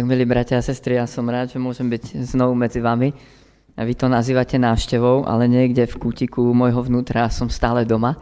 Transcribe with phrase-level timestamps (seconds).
[0.00, 3.12] Tak milí bratia a sestry, ja som rád, že môžem byť znovu medzi vami.
[3.76, 8.16] A vy to nazývate návštevou, ale niekde v kútiku môjho vnútra som stále doma.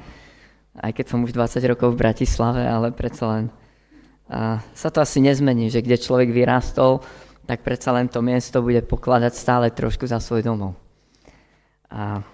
[0.75, 3.45] Aj keď som už 20 rokov v Bratislave, ale predsa len
[4.27, 6.99] a sa to asi nezmení, že kde človek vyrástol,
[7.47, 10.75] tak predsa len to miesto bude pokladať stále trošku za svoj domov.
[11.95, 12.27] A,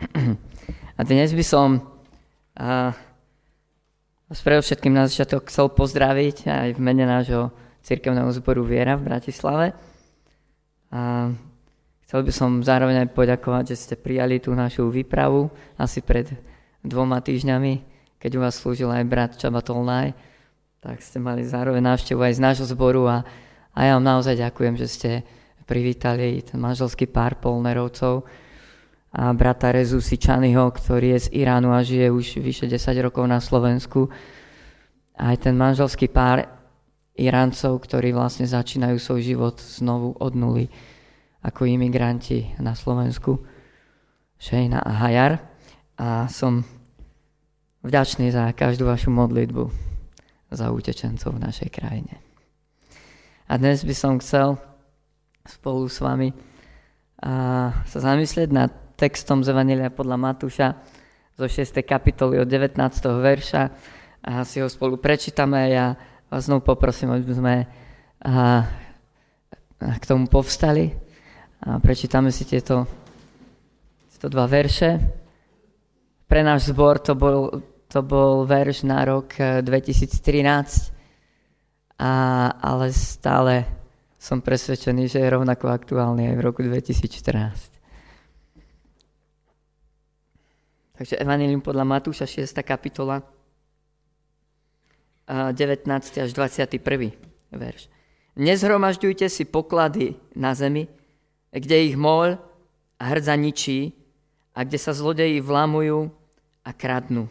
[0.96, 1.84] a dnes by som
[2.56, 2.96] a,
[4.32, 9.70] vás všetkým na začiatok chcel pozdraviť aj v mene nášho cirkevného zboru Viera v Bratislave.
[10.90, 11.30] A
[12.02, 15.46] chcel by som zároveň aj poďakovať, že ste prijali tú našu výpravu
[15.78, 16.34] asi pred
[16.82, 17.86] dvoma týždňami,
[18.18, 20.18] keď u vás slúžil aj brat Čabatolnaj,
[20.82, 23.22] tak ste mali zároveň návštevu aj z nášho zboru a,
[23.70, 25.10] a ja vám naozaj ďakujem, že ste
[25.66, 28.26] privítali ten manželský pár Polnerovcov
[29.10, 33.42] a brata Rezu Sičanyho, ktorý je z Iránu a žije už vyše 10 rokov na
[33.42, 34.10] Slovensku.
[35.18, 36.55] Aj ten manželský pár
[37.16, 40.68] Iráncov, ktorí vlastne začínajú svoj život znovu od nuly
[41.40, 43.40] ako imigranti na Slovensku,
[44.36, 45.32] Šejna a Hajar.
[45.96, 46.60] A som
[47.80, 49.64] vďačný za každú vašu modlitbu
[50.52, 52.20] za utečencov v našej krajine.
[53.48, 54.60] A dnes by som chcel
[55.46, 56.34] spolu s vami
[57.86, 60.68] sa zamyslieť nad textom z Evangelia podľa Matúša
[61.38, 61.80] zo 6.
[61.86, 62.76] kapitoly od 19.
[63.22, 63.62] verša
[64.26, 65.72] a si ho spolu prečítame.
[65.72, 65.96] Ja
[66.30, 67.54] vás znovu poprosím, aby sme
[68.26, 68.66] a,
[69.78, 70.90] k tomu povstali
[71.62, 72.86] a prečítame si tieto,
[74.10, 74.98] tieto dva verše.
[76.26, 80.96] Pre náš zbor to bol, to bol verš na rok 2013, e,
[82.02, 82.12] a,
[82.58, 83.54] ale stále
[84.18, 87.78] som presvedčený, že je rovnako aktuálny aj v roku 2014.
[90.96, 92.56] Takže Evangelium podľa Matúša 6.
[92.64, 93.35] kapitola
[95.26, 95.90] 19.
[96.22, 97.10] až 21.
[97.50, 97.90] verš.
[98.38, 100.86] Nezhromažďujte si poklady na zemi,
[101.50, 102.38] kde ich môľ
[103.00, 103.96] a hrdza ničí
[104.54, 106.14] a kde sa zlodeji vlamujú
[106.62, 107.26] a kradnú.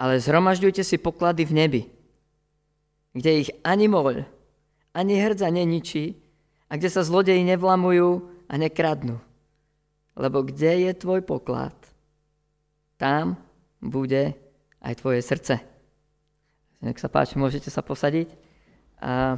[0.00, 1.82] Ale zhromažďujte si poklady v nebi,
[3.12, 4.24] kde ich ani môľ,
[4.96, 6.16] ani hrdza neničí
[6.66, 9.20] a kde sa zlodeji nevlamujú a nekradnú.
[10.18, 11.76] Lebo kde je tvoj poklad,
[12.98, 13.38] tam
[13.78, 14.34] bude
[14.82, 15.69] aj tvoje srdce.
[16.80, 18.32] Nech sa páči, môžete sa posadiť.
[19.04, 19.36] A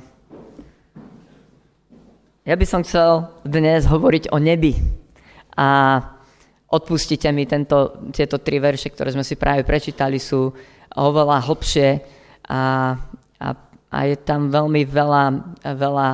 [2.46, 4.78] ja by som chcel dnes hovoriť o nebi.
[5.58, 5.98] A
[6.70, 10.54] odpustite mi tento, tieto tri verše, ktoré sme si práve prečítali, sú
[10.94, 11.88] oveľa hlbšie
[12.46, 12.94] a,
[13.42, 13.48] a,
[13.90, 15.24] a je tam veľmi veľa,
[15.66, 16.08] veľa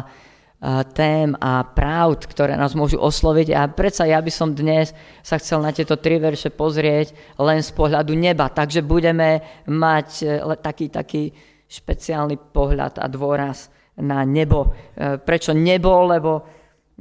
[0.91, 3.55] tém a pravd, ktoré nás môžu osloviť.
[3.55, 4.91] A predsa ja by som dnes
[5.23, 8.51] sa chcel na tieto tri verše pozrieť len z pohľadu neba.
[8.51, 9.39] Takže budeme
[9.71, 11.31] mať e, taký, taký
[11.71, 13.71] špeciálny pohľad a dôraz
[14.03, 14.75] na nebo.
[14.99, 15.95] E, prečo nebo?
[16.11, 16.43] Lebo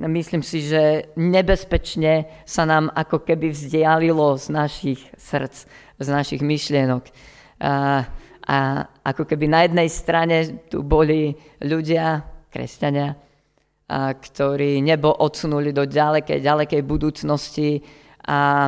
[0.05, 5.65] myslím si, že nebezpečne sa nám ako keby vzdialilo z našich srdc,
[5.97, 7.09] z našich myšlienok.
[7.57, 8.05] A,
[8.45, 8.57] a
[9.01, 12.21] ako keby na jednej strane tu boli ľudia,
[12.53, 13.26] kresťania,
[13.87, 17.79] a ktorí nebo odsunuli do ďalekej, ďalekej budúcnosti
[18.27, 18.67] a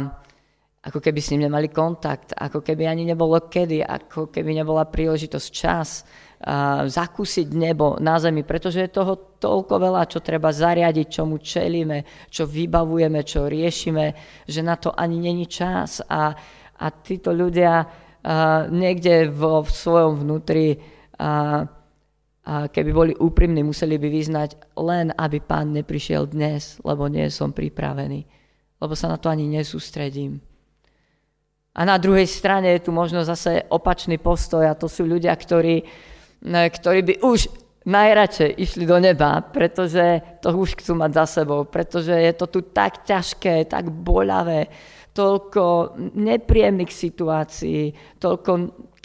[0.79, 5.47] ako keby s ním nemali kontakt, ako keby ani nebolo kedy, ako keby nebola príležitosť
[5.51, 6.07] čas
[6.39, 12.31] a zakúsiť nebo na zemi, pretože je toho toľko veľa, čo treba zariadiť, čomu čelíme,
[12.31, 14.05] čo vybavujeme, čo riešime,
[14.47, 15.99] že na to ani není čas.
[16.07, 16.31] A,
[16.79, 17.87] a títo ľudia a,
[18.71, 20.79] niekde vo v svojom vnútri
[21.19, 21.67] a,
[22.49, 27.53] a keby boli úprimní, museli by vyznať len, aby pán neprišiel dnes, lebo nie som
[27.53, 28.25] pripravený.
[28.81, 30.41] Lebo sa na to ani nesústredím.
[31.77, 35.85] A na druhej strane je tu možno zase opačný postoj a to sú ľudia, ktorí,
[36.49, 37.53] ktorí by už
[37.85, 42.59] najradšej išli do neba, pretože to už chcú mať za sebou, pretože je to tu
[42.73, 44.73] tak ťažké, tak boľavé,
[45.13, 48.51] toľko nepríjemných situácií, toľko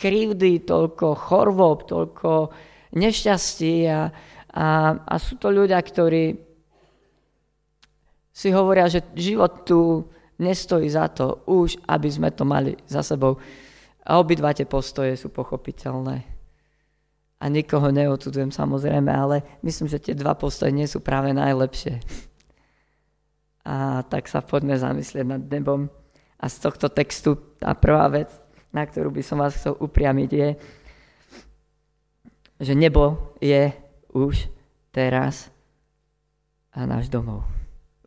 [0.00, 2.31] krivdy, toľko chorôb, toľko
[2.94, 4.09] nešťastí a,
[4.55, 4.66] a,
[5.03, 6.39] a sú to ľudia, ktorí
[8.34, 10.03] si hovoria, že život tu
[10.42, 13.39] nestojí za to už, aby sme to mali za sebou.
[14.03, 16.27] A obidva tie postoje sú pochopiteľné.
[17.39, 22.03] A nikoho neodsudzujem samozrejme, ale myslím, že tie dva postoje nie sú práve najlepšie.
[23.65, 25.89] A tak sa poďme zamyslieť nad nebom.
[26.36, 28.28] A z tohto textu tá prvá vec,
[28.74, 30.48] na ktorú by som vás chcel upriamiť, je,
[32.65, 33.69] že nebo je
[34.16, 34.49] už
[34.89, 35.53] teraz
[36.72, 37.45] a náš domov.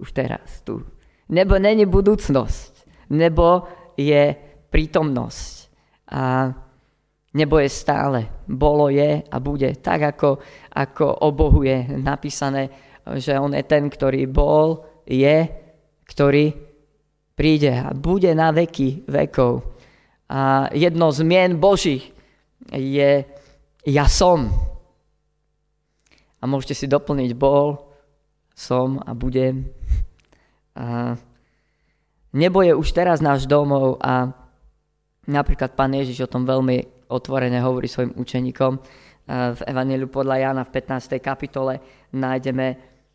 [0.02, 0.82] Už teraz, tu.
[1.30, 2.74] Nebo není budúcnosť.
[3.14, 4.36] Nebo je
[4.74, 5.56] prítomnosť.
[6.12, 6.52] A
[7.38, 9.70] Nebo je stále, bolo, je a bude.
[9.78, 10.42] Tak ako,
[10.74, 12.66] ako o Bohu je napísané,
[13.20, 15.46] že On je ten, ktorý bol, je,
[16.08, 16.56] ktorý
[17.38, 19.62] príde a bude na veky vekov.
[20.34, 22.10] A jedno z mien Božích
[22.74, 23.22] je
[23.88, 24.52] ja som.
[26.38, 27.80] A môžete si doplniť bol,
[28.52, 29.72] som a budem.
[30.76, 31.16] A
[32.36, 34.28] nebo je už teraz náš domov a
[35.24, 38.74] napríklad pán Ježiš o tom veľmi otvorene hovorí svojim učeníkom.
[39.28, 41.20] V Evangeliu podľa Jana v 15.
[41.24, 41.80] kapitole
[42.12, 42.68] nájdeme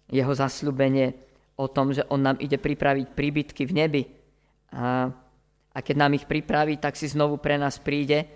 [0.09, 1.13] jeho zasľubenie
[1.57, 4.03] o tom, že on nám ide pripraviť príbytky v nebi.
[4.73, 5.09] A,
[5.73, 8.29] a keď nám ich pripraví, tak si znovu pre nás príde.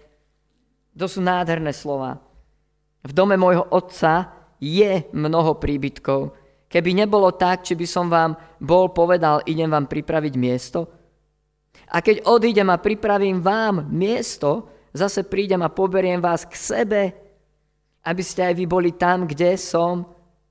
[0.96, 2.25] To sú nádherné slova.
[3.06, 6.34] V dome môjho otca je mnoho príbytkov.
[6.66, 10.90] Keby nebolo tak, či by som vám bol povedal, idem vám pripraviť miesto.
[11.94, 17.02] A keď odídem a pripravím vám miesto, zase prídem a poberiem vás k sebe,
[18.02, 20.02] aby ste aj vy boli tam, kde som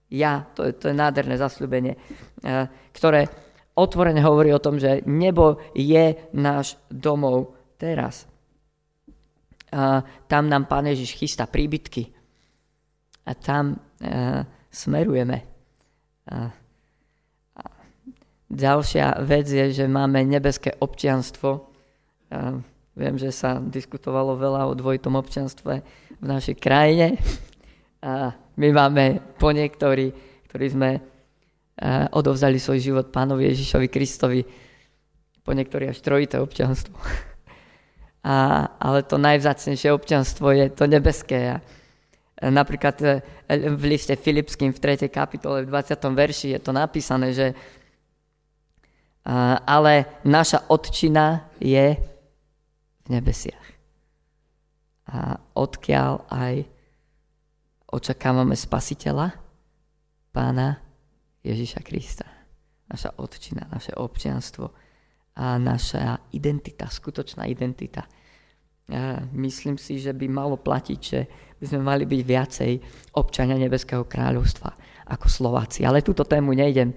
[0.07, 0.48] ja.
[0.56, 3.28] To je, to je nádherné zasľubenie, eh, ktoré
[3.75, 8.24] otvorene hovorí o tom, že nebo je náš domov teraz.
[10.31, 12.14] Tam nám Pán Ježiš chystá príbytky.
[13.25, 15.42] A tam uh, smerujeme.
[16.30, 16.51] A,
[18.50, 21.69] ďalšia vec je, že máme nebeské občianstvo.
[22.31, 22.60] A
[22.95, 25.74] viem, že sa diskutovalo veľa o dvojitom občianstve
[26.22, 27.18] v našej krajine.
[28.06, 30.13] A my máme po niektorí,
[30.48, 30.89] ktorí sme
[32.16, 34.42] odovzali svoj život pánovi Ježišovi Kristovi,
[35.44, 36.95] po niektorí až trojité občanstvo.
[38.25, 41.54] A, ale to najvzácnejšie občanstvo je to nebeské.
[41.54, 41.62] A
[42.41, 43.21] napríklad e,
[43.71, 45.07] v liste Filipským v 3.
[45.07, 45.95] kapitole v 20.
[46.11, 47.47] verši je to napísané, že
[49.65, 51.97] ale naša odčina je
[53.05, 53.65] v nebesiach.
[55.09, 56.55] A odkiaľ aj
[57.89, 59.33] očakávame spasiteľa,
[60.29, 60.77] pána
[61.41, 62.27] Ježiša Krista.
[62.85, 64.69] Naša odčina, naše občianstvo
[65.41, 68.05] a naša identita, skutočná identita.
[68.85, 71.25] Ja myslím si, že by malo platiť, že
[71.57, 72.71] by sme mali byť viacej
[73.17, 74.69] občania Nebeského kráľovstva
[75.09, 75.81] ako Slováci.
[75.85, 76.93] Ale túto tému nejdem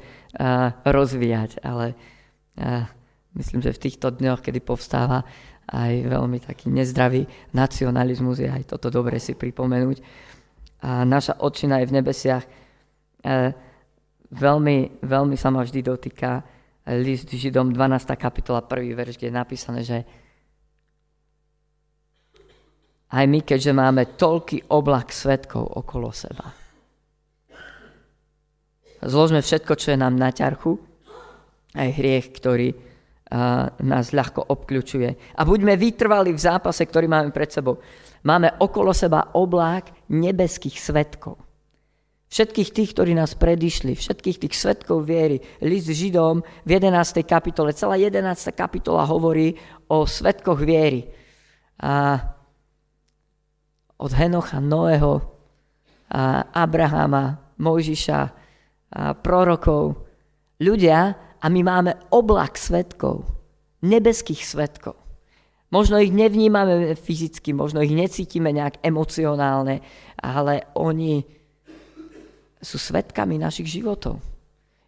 [0.84, 1.96] rozvíjať, ale
[3.36, 5.24] myslím, že v týchto dňoch, kedy povstáva
[5.68, 10.00] aj veľmi taký nezdravý nacionalizmus, je aj toto dobre si pripomenúť.
[10.84, 12.44] A naša odčina je v nebesiach.
[13.18, 13.50] Uh,
[14.30, 16.44] veľmi, veľmi sa ma vždy dotýka
[16.96, 18.16] list Židom 12.
[18.16, 18.96] kapitola 1.
[18.96, 19.98] verš, kde je napísané, že
[23.08, 26.52] aj my, keďže máme toľký oblak svetkov okolo seba.
[28.98, 30.74] Zložme všetko, čo je nám na ťarchu,
[31.78, 35.38] aj hriech, ktorý uh, nás ľahko obkľúčuje.
[35.38, 37.78] A buďme vytrvali v zápase, ktorý máme pred sebou.
[38.26, 41.38] Máme okolo seba oblák nebeských svetkov.
[42.28, 45.40] Všetkých tých, ktorí nás predišli, všetkých tých svetkov viery.
[45.64, 47.24] List Židom v 11.
[47.24, 48.20] kapitole, celá 11.
[48.52, 49.56] kapitola hovorí
[49.88, 51.08] o svetkoch viery.
[51.80, 52.20] A
[53.98, 55.20] od Henocha, Noého,
[56.54, 58.20] Abrahama, Mojžiša,
[59.20, 60.06] prorokov.
[60.58, 60.98] Ľudia,
[61.38, 63.22] a my máme oblak svetkov,
[63.86, 64.98] nebeských svetkov.
[65.70, 69.84] Možno ich nevnímame fyzicky, možno ich necítime nejak emocionálne,
[70.18, 71.22] ale oni
[72.58, 74.18] sú svetkami našich životov.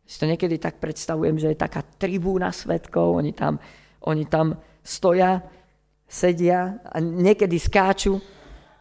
[0.03, 3.63] Si to niekedy tak predstavujem, že je taká tribúna svetkov, oni tam,
[4.03, 5.39] oni tam stoja,
[6.11, 8.19] sedia a niekedy skáču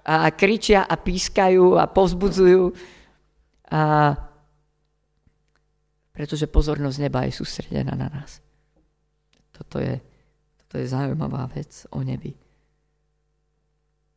[0.09, 2.73] a kričia a pískajú a povzbudzujú.
[3.69, 3.81] A
[6.09, 8.41] pretože pozornosť neba je sústredená na nás.
[9.53, 10.01] Toto je,
[10.65, 12.33] toto je zaujímavá vec o nebi.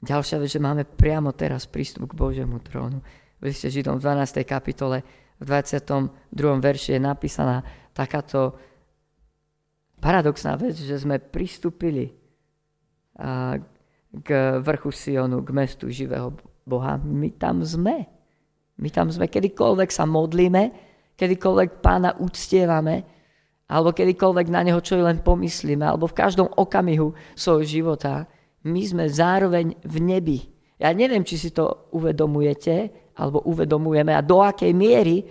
[0.02, 2.98] Ďalšia vec, že máme priamo teraz prístup k Božiemu trónu
[3.38, 4.42] v liste Židom v 12.
[4.42, 5.06] kapitole
[5.38, 6.58] v 22.
[6.58, 7.62] verši je napísaná
[7.94, 8.54] takáto
[10.02, 12.10] paradoxná vec, že sme pristúpili
[14.60, 16.36] vrchu Sionu, k mestu živého
[16.68, 17.00] Boha.
[17.00, 18.06] My tam sme.
[18.76, 19.28] My tam sme.
[19.28, 20.62] Kedykoľvek sa modlíme,
[21.16, 23.04] kedykoľvek pána uctievame,
[23.72, 28.28] alebo kedykoľvek na neho čo len pomyslíme, alebo v každom okamihu svojho života,
[28.68, 30.38] my sme zároveň v nebi.
[30.76, 35.24] Ja neviem, či si to uvedomujete, alebo uvedomujeme a do akej miery e,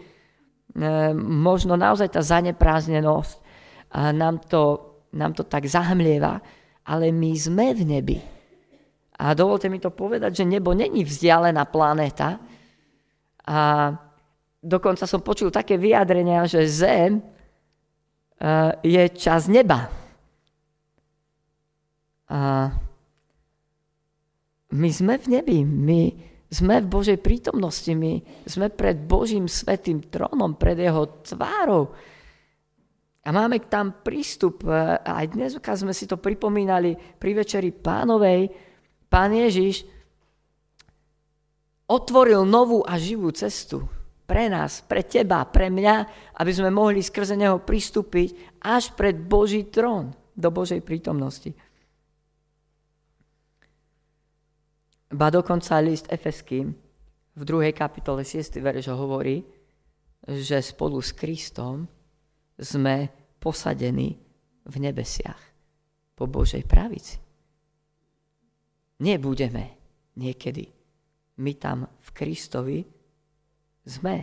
[1.17, 3.35] možno naozaj tá zanepráznenosť
[3.97, 6.39] a nám to, nám to tak zahmlieva,
[6.85, 8.17] ale my sme v nebi.
[9.21, 12.41] A dovolte mi to povedať, že nebo není vzdialená planéta.
[13.45, 13.93] A
[14.57, 17.23] dokonca som počul také vyjadrenia, že Zem e,
[18.81, 19.93] je čas neba.
[22.33, 22.73] A
[24.71, 26.01] my sme v nebi, my
[26.49, 31.93] sme v Božej prítomnosti, my sme pred Božím svetým trónom, pred jeho tvárou.
[33.21, 34.65] A máme tam prístup.
[34.65, 38.70] Aj dnes, sme si to pripomínali pri večeri pánovej,
[39.11, 39.83] pán Ježiš
[41.91, 43.83] otvoril novú a živú cestu
[44.23, 45.95] pre nás, pre teba, pre mňa,
[46.39, 51.51] aby sme mohli skrze neho pristúpiť až pred Boží trón, do Božej prítomnosti.
[55.11, 56.71] Ba dokonca list Efeským
[57.35, 57.75] v 2.
[57.75, 58.63] kapitole 6.
[58.63, 59.43] verš hovorí,
[60.23, 61.83] že spolu s Kristom
[62.55, 64.15] sme posadení
[64.63, 65.41] v nebesiach
[66.15, 67.19] po Božej pravici.
[69.01, 69.65] Nebudeme
[70.13, 70.69] niekedy.
[71.41, 72.79] My tam v Kristovi
[73.81, 74.15] sme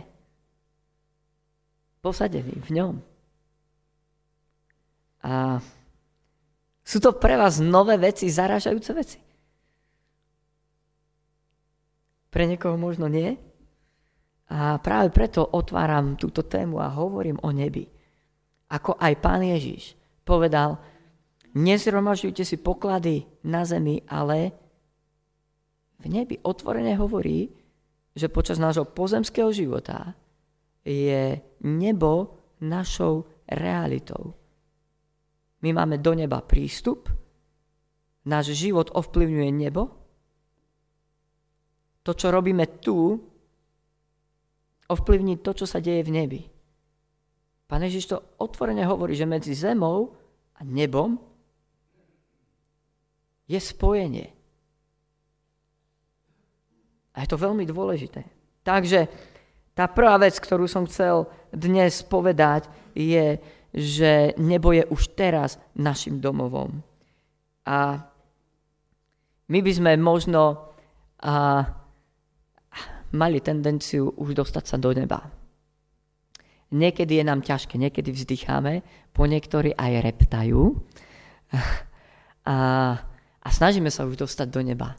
[1.99, 2.95] posadení v ňom.
[5.27, 5.59] A
[6.79, 9.19] sú to pre vás nové veci, zarážajúce veci.
[12.29, 13.35] Pre niekoho možno nie.
[14.49, 17.85] A práve preto otváram túto tému a hovorím o nebi.
[18.69, 19.93] Ako aj pán Ježiš
[20.25, 20.81] povedal,
[21.53, 24.53] nezhromažďujte si poklady na zemi, ale
[25.99, 27.51] v nebi otvorene hovorí,
[28.15, 30.15] že počas nášho pozemského života
[30.83, 34.35] je nebo našou realitou.
[35.59, 37.11] My máme do neba prístup,
[38.23, 39.91] náš život ovplyvňuje nebo
[42.03, 43.19] to, čo robíme tu,
[44.89, 46.41] ovplyvní to, čo sa deje v nebi.
[47.69, 50.17] Pane Ježiš to otvorene hovorí, že medzi zemou
[50.57, 51.21] a nebom
[53.45, 54.38] je spojenie.
[57.19, 58.23] A je to veľmi dôležité.
[58.63, 59.11] Takže
[59.75, 63.35] tá prvá vec, ktorú som chcel dnes povedať, je,
[63.75, 66.79] že nebo je už teraz našim domovom.
[67.67, 68.07] A
[69.51, 70.71] my by sme možno
[71.19, 71.67] a,
[73.11, 75.27] mali tendenciu už dostať sa do neba.
[76.71, 80.77] Niekedy je nám ťažké, niekedy vzdycháme, po niektorí aj reptajú
[82.45, 82.57] a,
[83.43, 84.93] a snažíme sa už dostať do neba.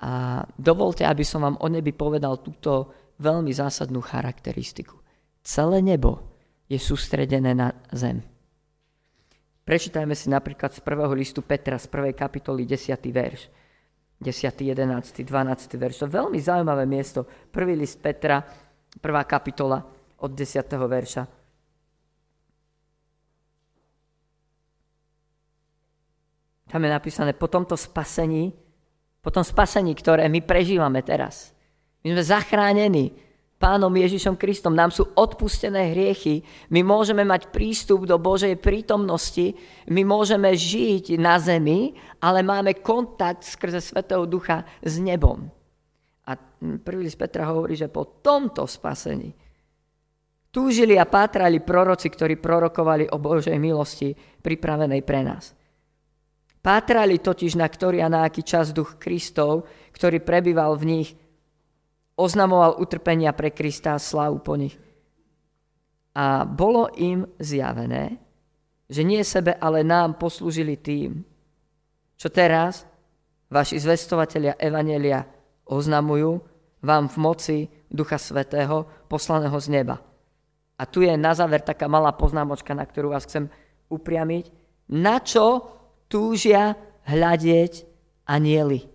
[0.00, 2.88] A dovolte, aby som vám o nebi povedal túto
[3.20, 4.96] veľmi zásadnú charakteristiku.
[5.44, 6.24] Celé nebo
[6.72, 8.24] je sústredené na zem.
[9.68, 12.96] Prečítajme si napríklad z prvého listu Petra z prvej kapitoly 10.
[13.12, 13.52] verš.
[14.20, 15.80] 10., 11., 12.
[15.80, 15.96] verš.
[16.00, 17.24] To je veľmi zaujímavé miesto.
[17.48, 18.44] Prvý list Petra,
[19.00, 19.80] prvá kapitola
[20.20, 20.60] od 10.
[20.76, 21.22] verša.
[26.70, 28.54] Tam je napísané, po tomto spasení,
[29.20, 31.52] po tom spasení, ktoré my prežívame teraz.
[32.00, 33.12] My sme zachránení
[33.60, 34.72] Pánom Ježišom Kristom.
[34.72, 36.40] Nám sú odpustené hriechy.
[36.72, 39.52] My môžeme mať prístup do Božej prítomnosti.
[39.84, 41.92] My môžeme žiť na zemi,
[42.24, 45.52] ale máme kontakt skrze Svetého Ducha s nebom.
[46.24, 46.40] A
[46.80, 49.36] prvý z Petra hovorí, že po tomto spasení
[50.48, 55.52] túžili a pátrali proroci, ktorí prorokovali o Božej milosti pripravenej pre nás.
[56.60, 59.64] Pátrali totiž na ktorý a na aký čas duch Kristov,
[59.96, 61.08] ktorý prebýval v nich,
[62.20, 64.76] oznamoval utrpenia pre Krista a slavu po nich.
[66.12, 68.20] A bolo im zjavené,
[68.92, 71.24] že nie sebe, ale nám poslúžili tým,
[72.20, 72.84] čo teraz
[73.48, 75.24] vaši zvestovatelia Evanelia
[75.64, 76.44] oznamujú
[76.84, 79.96] vám v moci Ducha Svetého, poslaného z neba.
[80.76, 83.48] A tu je na záver taká malá poznámočka, na ktorú vás chcem
[83.88, 84.52] upriamiť.
[84.92, 85.79] Na čo
[86.10, 86.74] túžia
[87.06, 87.86] hľadieť
[88.26, 88.90] anieli?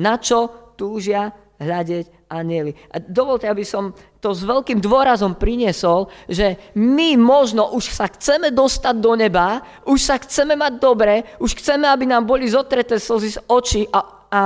[0.00, 2.76] Na čo túžia hľadieť anieli.
[2.92, 8.52] A dovolte, aby som to s veľkým dôrazom priniesol, že my možno už sa chceme
[8.52, 13.38] dostať do neba, už sa chceme mať dobre, už chceme, aby nám boli zotreté slzy
[13.38, 14.42] z očí a, a,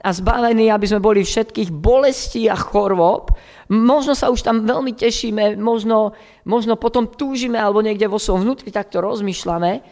[0.00, 3.34] a zbavení, aby sme boli všetkých bolestí a chorôb.
[3.66, 6.14] Možno sa už tam veľmi tešíme, možno,
[6.46, 9.82] možno potom túžime alebo niekde vo svojom vnútri takto rozmýšľame,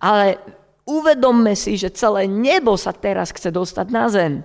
[0.00, 0.40] ale
[0.90, 4.42] uvedomme si, že celé nebo sa teraz chce dostať na zem.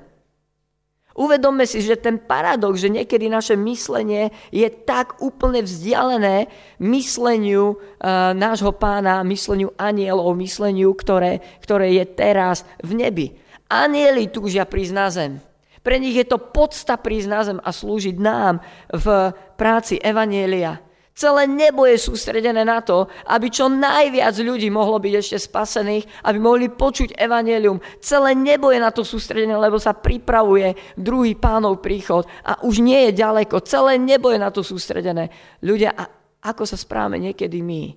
[1.16, 6.52] Uvedomme si, že ten paradox, že niekedy naše myslenie je tak úplne vzdialené
[6.84, 13.28] mysleniu uh, nášho pána, mysleniu anielov, mysleniu, ktoré, ktoré je teraz v nebi.
[13.72, 15.32] Anieli túžia prísť na zem.
[15.80, 18.60] Pre nich je to podsta prísť na zem a slúžiť nám
[18.92, 20.84] v práci Evanielia.
[21.16, 26.38] Celé nebo je sústredené na to, aby čo najviac ľudí mohlo byť ešte spasených, aby
[26.44, 27.80] mohli počuť evanelium.
[28.04, 33.08] Celé nebo je na to sústredené, lebo sa pripravuje druhý pánov príchod a už nie
[33.08, 33.64] je ďaleko.
[33.64, 35.32] Celé nebo je na to sústredené.
[35.64, 36.04] Ľudia, a
[36.52, 37.96] ako sa správame niekedy my,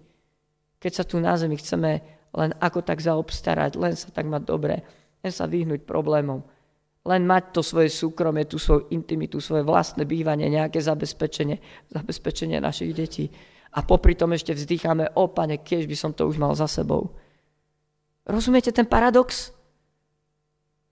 [0.79, 1.91] keď sa tu na zemi chceme
[2.39, 4.87] len ako tak zaobstarať, len sa tak mať dobre,
[5.27, 6.39] len sa vyhnúť problémom.
[7.07, 12.93] Len mať to svoje súkromie, tú svoju intimitu, svoje vlastné bývanie, nejaké zabezpečenie, zabezpečenie našich
[12.93, 13.31] detí.
[13.77, 17.15] A popri tom ešte vzdycháme, o pane, keď by som to už mal za sebou.
[18.29, 19.53] Rozumiete ten paradox?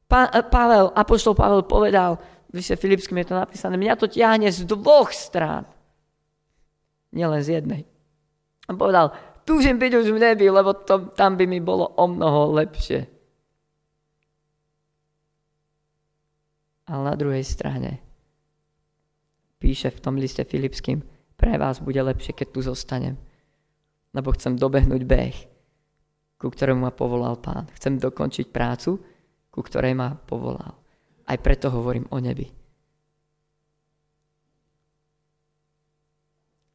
[0.06, 2.16] Pa, e, Pavel, apoštol Pavel povedal,
[2.54, 5.66] vy ste Filipským je to napísané, mňa to ťahne z dvoch strán.
[7.10, 7.82] Nielen z jednej.
[8.68, 9.12] A povedal,
[9.46, 13.15] túžim byť už v nebi, lebo to, tam by mi bolo o mnoho lepšie.
[16.86, 17.98] Ale na druhej strane
[19.58, 21.02] píše v tom liste Filipským,
[21.36, 23.18] pre vás bude lepšie, keď tu zostanem,
[24.14, 25.36] lebo chcem dobehnúť beh,
[26.40, 27.68] ku ktorému ma povolal pán.
[27.76, 29.02] Chcem dokončiť prácu,
[29.52, 30.78] ku ktorej ma povolal.
[31.26, 32.46] Aj preto hovorím o nebi.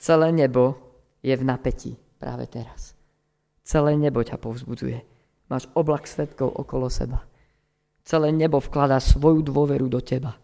[0.01, 0.75] Celé nebo
[1.21, 2.97] je v napätí práve teraz.
[3.61, 4.99] Celé nebo ťa povzbudzuje.
[5.47, 7.21] Máš oblak svetkov okolo seba.
[8.01, 10.37] Celé nebo vkladá svoju dôveru do teba.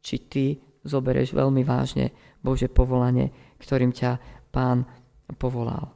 [0.00, 0.44] Či ty
[0.84, 4.84] zoberieš veľmi vážne Bože povolanie, ktorým ťa pán
[5.36, 5.92] povolal.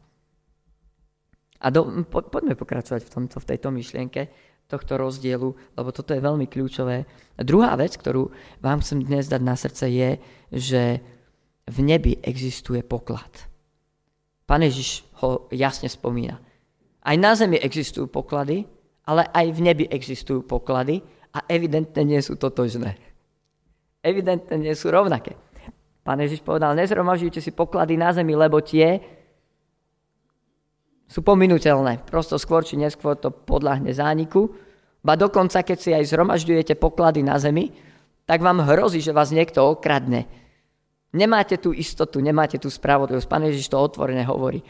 [1.65, 4.23] A do, po, poďme pokračovať v, tomto, v tejto myšlienke
[4.69, 7.05] tohto rozdielu, lebo toto je veľmi kľúčové.
[7.37, 10.11] A druhá vec, ktorú vám chcem dnes dať na srdce, je,
[10.53, 10.83] že
[11.65, 13.49] v nebi existuje poklad.
[14.45, 16.37] Pán Ježiš ho jasne spomína.
[17.05, 18.69] Aj na zemi existujú poklady,
[19.05, 22.97] ale aj v nebi existujú poklady a evidentne nie sú totožné.
[24.05, 25.37] Evidentne nie sú rovnaké.
[26.05, 29.01] Pán Ježiš povedal, nezromažujte si poklady na zemi, lebo tie
[31.09, 32.05] sú pominuteľné.
[32.05, 34.53] Prosto skôr či neskôr to podľahne zániku.
[35.01, 37.73] Ba dokonca, keď si aj zhromažďujete poklady na zemi,
[38.25, 40.29] tak vám hrozí, že vás niekto okradne.
[41.15, 43.29] Nemáte tú istotu, nemáte tú spravodlivosť.
[43.29, 44.65] Pán Ježiš to otvorene hovorí.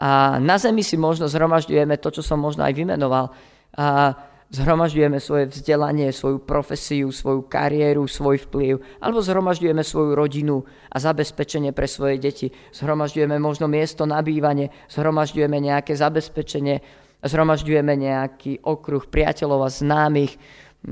[0.00, 3.36] A na zemi si možno zhromažďujeme to, čo som možno aj vymenoval.
[3.76, 4.16] A
[4.50, 11.70] zhromažďujeme svoje vzdelanie, svoju profesiu, svoju kariéru, svoj vplyv, alebo zhromažďujeme svoju rodinu a zabezpečenie
[11.70, 12.50] pre svoje deti.
[12.74, 16.82] Zhromažďujeme možno miesto na bývanie, zhromažďujeme nejaké zabezpečenie,
[17.22, 20.34] zhromažďujeme nejaký okruh priateľov a známych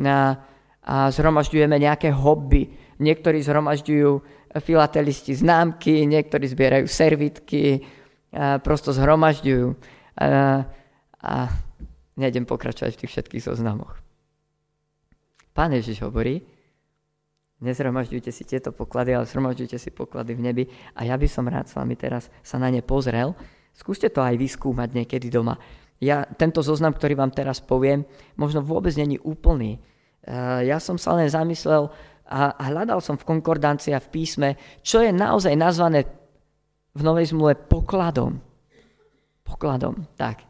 [0.06, 0.38] a,
[0.86, 2.70] a zhromažďujeme nejaké hobby.
[3.02, 4.10] Niektorí zhromažďujú
[4.62, 7.82] filatelisti známky, niektorí zbierajú servitky,
[8.34, 9.66] prosto zhromažďujú.
[10.18, 10.66] A,
[11.18, 11.34] a
[12.18, 13.94] Nejdem pokračovať v tých všetkých zoznamoch.
[15.54, 16.42] Pán Ježiš hovorí,
[17.62, 20.64] nezhromažďujte si tieto poklady, ale zhromažďujte si poklady v nebi
[20.98, 23.38] a ja by som rád s vami teraz sa na ne pozrel.
[23.70, 25.62] Skúste to aj vyskúmať niekedy doma.
[26.02, 28.02] Ja tento zoznam, ktorý vám teraz poviem,
[28.34, 29.78] možno vôbec není úplný.
[29.78, 29.80] E,
[30.66, 31.90] ja som sa len zamyslel
[32.26, 34.48] a hľadal som v konkordancii a v písme,
[34.82, 36.06] čo je naozaj nazvané
[36.94, 38.40] v Novej zmluve pokladom.
[39.44, 40.44] Pokladom, tak.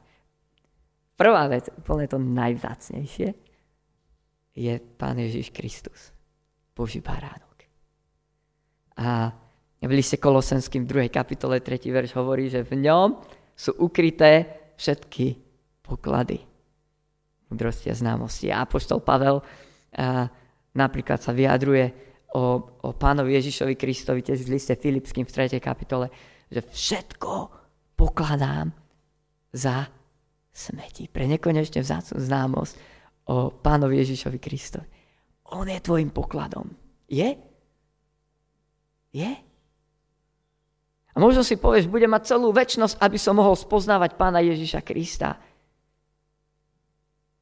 [1.18, 3.34] Prvá vec, úplne to najvzácnejšie,
[4.58, 6.14] je Pán Ježiš Kristus,
[6.74, 7.66] Boží baránok.
[8.98, 9.30] A
[9.78, 11.14] v liste Kolosenským v 2.
[11.14, 11.86] kapitole 3.
[11.90, 13.18] verš hovorí, že v ňom
[13.54, 15.38] sú ukryté všetky
[15.82, 16.42] poklady
[17.50, 18.50] mudrosti a známosti.
[18.50, 20.28] A apoštol Pavel a,
[20.76, 25.56] napríklad sa vyjadruje o, o pánovi Ježišovi Kristovi, tiež v liste Filipským v 3.
[25.60, 26.12] kapitole,
[26.52, 27.32] že všetko
[27.96, 28.72] pokladám
[29.52, 29.88] za
[30.52, 32.74] smeti, pre nekonečne vzácnú známosť
[33.28, 34.88] o pánovi Ježišovi Kristovi.
[35.56, 36.68] On je tvojim pokladom.
[37.08, 37.40] Je?
[39.12, 39.32] Je?
[41.14, 45.40] A možno si povieš, budem mať celú väčnosť, aby som mohol spoznávať pána Ježiša Krista.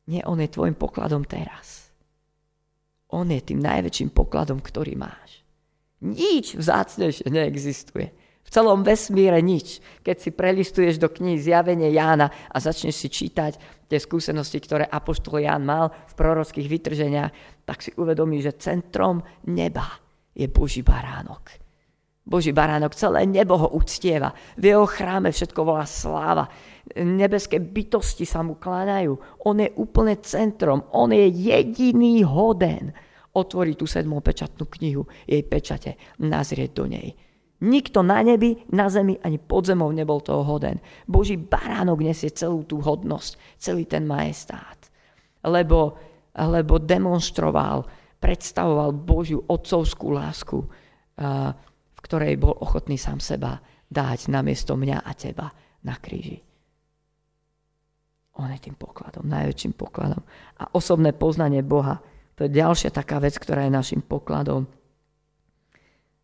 [0.09, 1.76] Nie, on je tvojim pokladom teraz.
[3.17, 5.41] On je tým najväčším pokladom, ktorý máš.
[6.05, 8.13] Nič vzácnejšie neexistuje.
[8.47, 9.81] V celom vesmíre nič.
[10.05, 15.43] Keď si prelistuješ do knihy Zjavenie Jána a začneš si čítať tie skúsenosti, ktoré Apoštol
[15.43, 17.33] Ján mal v prorockých vytrženiach,
[17.67, 19.99] tak si uvedomíš, že centrom neba
[20.37, 21.59] je Boží baránok.
[22.27, 24.35] Boží baránok, celé nebo ho uctieva.
[24.59, 26.51] V jeho chráme všetko volá sláva.
[26.99, 29.43] Nebeské bytosti sa mu kláňajú.
[29.47, 30.87] On je úplne centrom.
[30.91, 32.91] On je jediný hoden.
[33.37, 37.13] Otvorí tú sedmú pečatnú knihu, jej pečate, nazrieť do nej
[37.57, 40.77] Nikto na nebi, na zemi ani pod zemou nebol toho hoden.
[41.09, 44.77] Boží baránok nesie celú tú hodnosť, celý ten majestát.
[45.41, 45.97] Lebo,
[46.37, 47.89] lebo demonstroval,
[48.21, 50.59] predstavoval Božiu otcovskú lásku,
[51.97, 53.57] v ktorej bol ochotný sám seba
[53.89, 55.49] dať namiesto mňa a teba
[55.89, 56.37] na kríži.
[58.37, 60.21] On je tým pokladom, najväčším pokladom.
[60.61, 62.05] A osobné poznanie Boha,
[62.37, 64.69] to je ďalšia taká vec, ktorá je našim pokladom.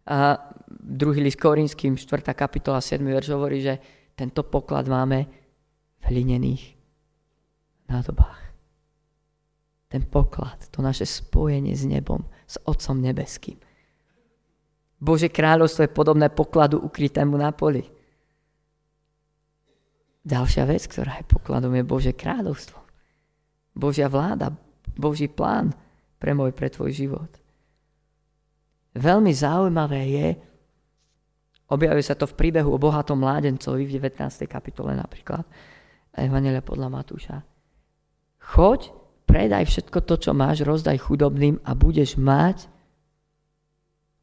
[0.04, 0.36] A
[0.68, 2.36] druhý list Korinským, 4.
[2.36, 3.00] kapitola, 7.
[3.00, 3.80] verš hovorí, že
[4.12, 5.24] tento poklad máme
[5.98, 6.76] v hlinených
[7.88, 8.40] nádobách.
[9.92, 13.60] ten poklad, to naše spojenie s nebom, s Otcom nebeským.
[14.96, 17.84] Bože kráľovstvo je podobné pokladu ukrytému na poli.
[20.24, 22.80] Ďalšia vec, ktorá je pokladom, je Bože kráľovstvo.
[23.76, 24.56] Božia vláda,
[24.96, 25.76] Boží plán
[26.22, 27.26] pre môj, pre tvoj život.
[28.94, 30.28] Veľmi zaujímavé je,
[31.66, 34.46] objavuje sa to v príbehu o bohatom mládencovi v 19.
[34.46, 35.42] kapitole napríklad,
[36.14, 37.42] Evangelia podľa Matúša.
[38.54, 38.94] Choď,
[39.26, 42.70] predaj všetko to, čo máš, rozdaj chudobným a budeš mať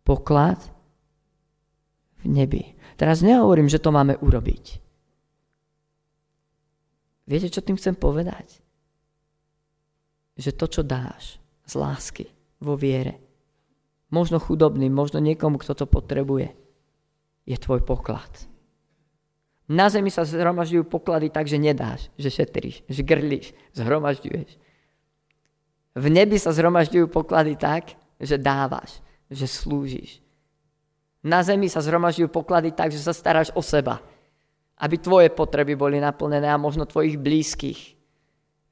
[0.07, 0.61] poklad
[2.23, 2.63] v nebi.
[2.95, 4.65] Teraz nehovorím, že to máme urobiť.
[7.27, 8.63] Viete, čo tým chcem povedať?
[10.39, 12.25] Že to, čo dáš z lásky,
[12.57, 13.21] vo viere,
[14.09, 16.49] možno chudobným, možno niekomu, kto to potrebuje,
[17.45, 18.49] je tvoj poklad.
[19.69, 24.57] Na zemi sa zhromažďujú poklady tak, že nedáš, že šetríš, že grlíš, zhromažďuješ.
[25.93, 28.97] V nebi sa zhromažďujú poklady tak, že dávaš,
[29.29, 30.25] že slúžiš.
[31.21, 34.01] Na zemi sa zhromažďujú poklady tak, že sa staráš o seba,
[34.81, 37.79] aby tvoje potreby boli naplnené a možno tvojich blízkych.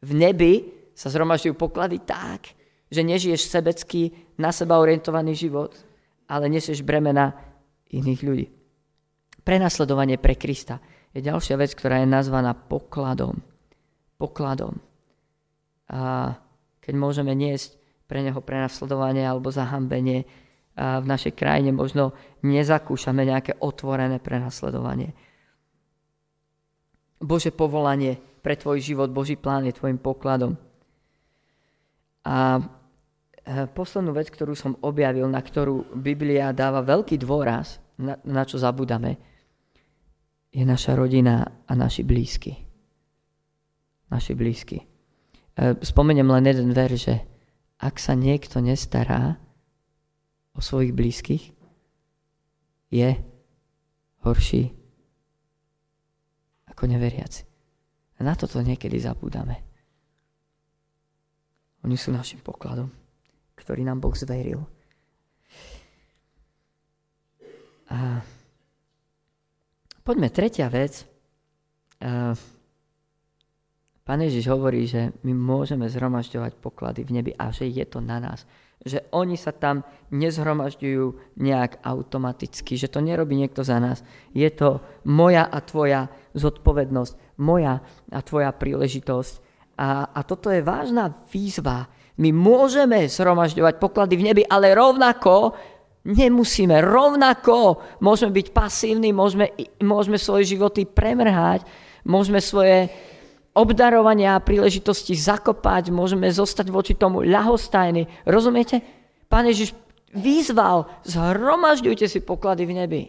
[0.02, 0.54] V nebi
[0.98, 5.74] sa zhromažďujú poklady tak, že nežiješ sebecký, na seba orientovaný život,
[6.30, 7.34] ale nesieš bremena
[7.90, 8.48] iných ľudí.
[9.42, 10.78] Prenasledovanie pre Krista
[11.16, 13.40] je ďalšia vec, ktorá je nazvaná pokladom.
[14.20, 14.78] Pokladom.
[15.88, 16.36] A
[16.84, 20.28] keď môžeme niesť pre neho prenasledovanie alebo zahambenie
[20.78, 22.14] a v našej krajine možno
[22.46, 25.18] nezakúšame nejaké otvorené prenasledovanie.
[27.18, 30.54] Bože povolanie pre tvoj život, Boží plán je tvojim pokladom.
[32.28, 32.62] A
[33.48, 39.16] poslednú vec, ktorú som objavil, na ktorú Biblia dáva veľký dôraz, na, na čo zabudame,
[40.52, 42.54] je naša rodina a naši blízky.
[44.12, 44.84] Naši blízky.
[44.84, 44.86] E,
[45.80, 47.24] spomeniem len jeden ver, že
[47.80, 49.40] ak sa niekto nestará
[50.52, 51.44] o svojich blízkych,
[52.92, 53.10] je
[54.24, 54.64] horší
[56.68, 57.44] ako neveriaci.
[58.18, 59.62] A na toto niekedy zabúdame.
[61.86, 62.90] Oni sú našim pokladom,
[63.58, 64.62] ktorý nám Boh zveril.
[67.92, 68.22] A
[70.06, 71.08] poďme, tretia vec.
[74.08, 78.24] Pán Ježiš hovorí, že my môžeme zhromažďovať poklady v nebi a že je to na
[78.24, 78.48] nás.
[78.80, 79.84] Že oni sa tam
[80.16, 84.06] nezhromažďujú nejak automaticky, že to nerobí niekto za nás.
[84.32, 86.08] Je to moja a tvoja
[86.40, 89.34] zodpovednosť, moja a tvoja príležitosť.
[89.76, 91.92] A, a toto je vážna výzva.
[92.18, 95.54] My môžeme zhromažďovať poklady v nebi, ale rovnako
[96.08, 96.82] nemusíme.
[96.82, 99.54] Rovnako môžeme byť pasívni, môžeme,
[99.84, 101.62] môžeme svoje životy premrhať,
[102.08, 102.90] môžeme svoje
[103.54, 108.26] obdarovania a príležitosti zakopať, môžeme zostať voči tomu ľahostajní.
[108.26, 108.82] Rozumiete?
[109.30, 109.78] Pán Ježiš
[110.14, 113.04] vyzval, zhromažďujte si poklady v nebi.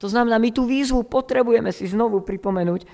[0.00, 2.88] To znamená, my tú výzvu potrebujeme si znovu pripomenúť.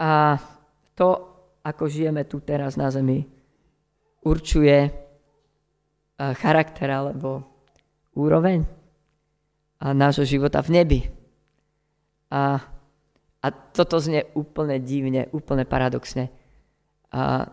[0.00, 0.40] A
[1.00, 1.08] to,
[1.64, 3.24] ako žijeme tu teraz na zemi,
[4.20, 4.92] určuje eh,
[6.36, 7.48] charakter alebo
[8.12, 8.80] úroveň
[9.80, 11.00] nášho života v nebi.
[12.30, 12.60] A,
[13.40, 16.28] a toto znie úplne divne, úplne paradoxne.
[17.10, 17.48] A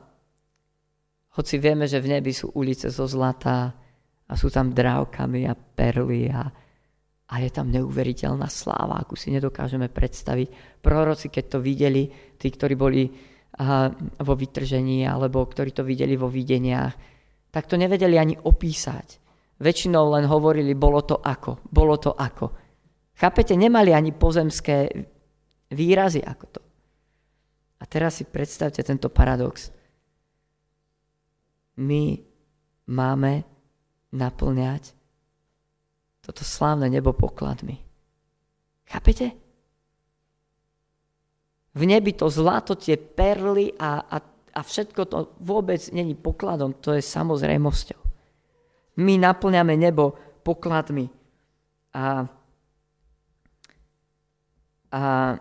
[1.39, 3.73] hoci vieme, že v nebi sú ulice zo zlata
[4.27, 6.51] a sú tam drávkami a perly a,
[7.31, 10.81] a je tam neuveriteľná sláva, akú si nedokážeme predstaviť.
[10.83, 13.07] Proroci, keď to videli, tí, ktorí boli
[14.21, 16.93] vo vytržení alebo ktorí to videli vo videniach,
[17.49, 19.17] tak to nevedeli ani opísať.
[19.57, 22.53] Väčšinou len hovorili, bolo to ako, bolo to ako.
[23.17, 24.85] Chápete, nemali ani pozemské
[25.73, 26.61] výrazy ako to.
[27.81, 29.73] A teraz si predstavte tento paradox.
[31.81, 32.21] My
[32.89, 33.41] máme
[34.13, 34.93] naplňať
[36.21, 37.81] toto slávne nebo pokladmi.
[38.85, 39.46] Chápete?
[41.77, 44.17] V nebi to zlato, tie perly a, a,
[44.57, 48.01] a všetko to vôbec není pokladom, to je samozrejmosťou.
[48.97, 51.05] My naplňame nebo pokladmi.
[51.93, 52.25] A
[54.87, 55.35] a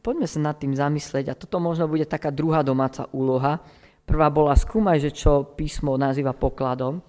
[0.00, 3.60] poďme sa nad tým zamyslieť a toto možno bude taká druhá domáca úloha.
[4.08, 7.04] Prvá bola skúmaj, že čo písmo nazýva pokladom.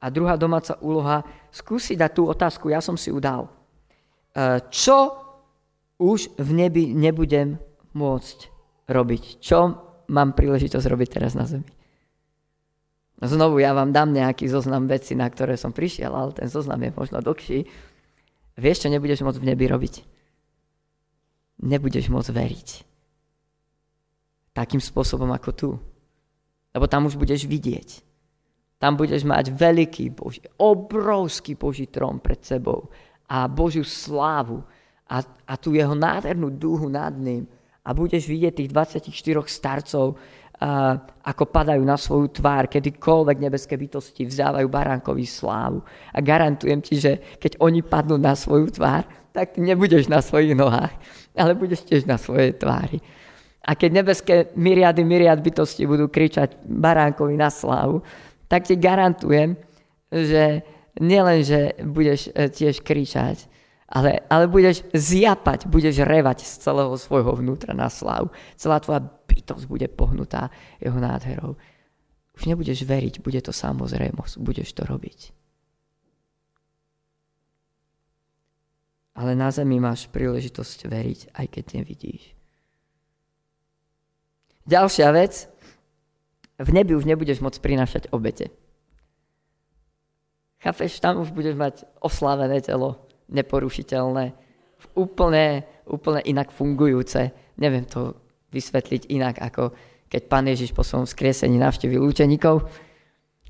[0.00, 1.20] A druhá domáca úloha,
[1.52, 3.44] skúsi dať tú otázku, ja som si udal.
[3.44, 3.50] E,
[4.72, 5.20] čo
[6.00, 7.60] už v nebi nebudem
[7.98, 8.38] môcť
[8.86, 9.42] robiť?
[9.42, 9.58] Čo
[10.06, 11.66] mám príležitosť robiť teraz na zemi?
[13.18, 16.94] Znovu ja vám dám nejaký zoznam veci, na ktoré som prišiel, ale ten zoznam je
[16.94, 17.66] možno dlhší.
[18.54, 19.94] Vieš, čo nebudeš môcť v nebi robiť?
[21.62, 22.70] nebudeš môcť veriť.
[24.54, 25.70] takým spôsobom ako tu.
[26.74, 28.02] Lebo tam už budeš vidieť.
[28.82, 32.90] Tam budeš mať veľký Boží, obrovský Boží trón pred sebou
[33.26, 34.62] a Božiu slávu
[35.06, 37.46] a, a tu jeho nádhernú duhu nad ním
[37.88, 40.20] a budeš vidieť tých 24 starcov,
[40.60, 45.80] a, ako padajú na svoju tvár, kedykoľvek nebeské bytosti vzávajú baránkovi slávu.
[46.12, 50.52] A garantujem ti, že keď oni padnú na svoju tvár, tak ty nebudeš na svojich
[50.52, 50.92] nohách,
[51.32, 53.00] ale budeš tiež na svojej tvári.
[53.64, 58.04] A keď nebeské myriady, myriad bytosti budú kričať baránkovi na slávu,
[58.48, 59.56] tak ti garantujem,
[60.08, 60.64] že
[60.96, 63.44] nielen, že budeš e, tiež kričať,
[63.88, 68.28] ale, ale budeš zjapať, budeš revať z celého svojho vnútra na slávu.
[68.60, 71.56] Celá tvoja bytosť bude pohnutá jeho nádherou.
[72.36, 75.32] Už nebudeš veriť, bude to samozrejmosť, budeš to robiť.
[79.18, 82.22] Ale na zemi máš príležitosť veriť, aj keď nevidíš.
[84.68, 85.48] Ďalšia vec,
[86.60, 88.52] v nebi už nebudeš môcť prinášať obete.
[90.60, 94.32] Chápeš, tam už budeš mať oslávené telo, neporušiteľné,
[94.96, 97.32] úplne, úplne inak fungujúce.
[97.60, 98.16] Neviem to
[98.52, 99.72] vysvetliť inak, ako
[100.08, 102.64] keď pán Ježiš po svojom skriesení navštívil učeníkov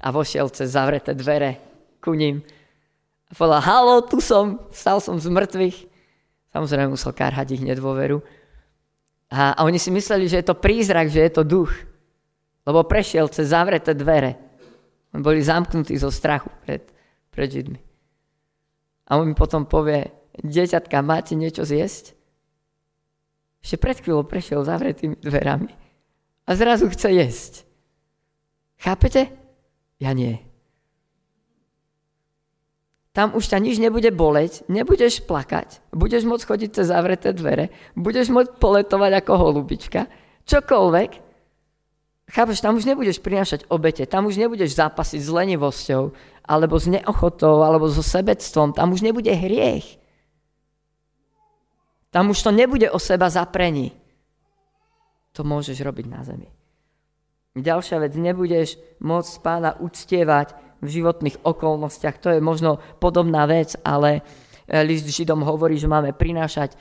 [0.03, 1.62] a vošiel cez zavreté dvere
[2.03, 2.43] ku ním
[3.29, 5.79] a povedal, halo, tu som, stal som z mŕtvych.
[6.49, 8.25] Samozrejme musel kárhať ich nedôveru.
[9.29, 11.71] A, a oni si mysleli, že je to prízrak, že je to duch
[12.69, 14.37] lebo prešiel cez zavreté dvere.
[15.17, 16.85] Oni boli zamknutí zo strachu pred,
[17.33, 17.81] pred Židmi.
[19.09, 20.12] A on mi potom povie,
[20.44, 22.12] deťatka, máte niečo zjesť?
[23.64, 25.73] Ešte pred chvíľou prešiel zavretými dverami
[26.47, 27.53] a zrazu chce jesť.
[28.79, 29.33] Chápete?
[29.99, 30.38] Ja nie.
[33.11, 38.31] Tam už ťa nič nebude boleť, nebudeš plakať, budeš môcť chodiť cez zavreté dvere, budeš
[38.31, 40.07] môcť poletovať ako holubička,
[40.47, 41.27] čokoľvek,
[42.29, 46.12] Chápeš, tam už nebudeš prinášať obete, tam už nebudeš zápasiť s lenivosťou,
[46.49, 50.01] alebo s neochotou, alebo so sebectvom, tam už nebude hriech.
[52.09, 53.93] Tam už to nebude o seba zaprení.
[55.37, 56.49] To môžeš robiť na zemi.
[57.53, 62.17] Ďalšia vec, nebudeš môcť pána uctievať v životných okolnostiach.
[62.23, 66.81] To je možno podobná vec, ale eh, list Židom hovorí, že máme prinášať eh,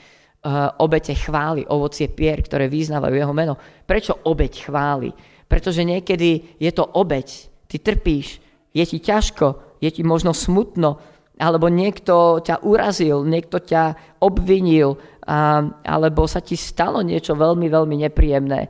[0.79, 3.59] obete chvály, ovocie pier, ktoré vyznávajú jeho meno.
[3.83, 5.11] Prečo obeť chvály?
[5.47, 7.27] Pretože niekedy je to obeď.
[7.67, 8.46] Ty trpíš,
[8.77, 11.01] je ti ťažko, je ti možno smutno,
[11.41, 17.95] alebo niekto ťa urazil, niekto ťa obvinil, a, alebo sa ti stalo niečo veľmi, veľmi
[18.05, 18.61] nepríjemné.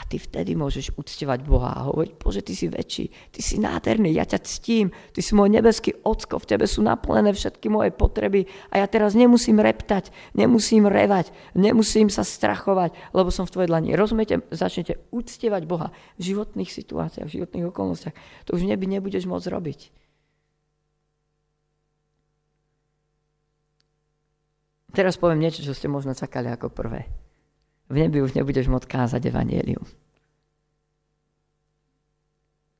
[0.00, 4.16] A ty vtedy môžeš uctievať Boha a hovoriť, Bože, ty si väčší, ty si nádherný,
[4.16, 8.48] ja ťa ctím, ty si môj nebeský ocko, v tebe sú naplnené všetky moje potreby
[8.72, 13.92] a ja teraz nemusím reptať, nemusím revať, nemusím sa strachovať, lebo som v tvojej dlani.
[13.92, 14.40] Rozumiete?
[14.48, 18.16] Začnete uctievať Boha v životných situáciách, v životných okolnostiach.
[18.48, 19.80] To už neby nebudeš môcť robiť.
[24.90, 27.29] Teraz poviem niečo, čo ste možno čakali ako prvé
[27.90, 29.82] v nebi už nebudeš môcť kázať evanielium.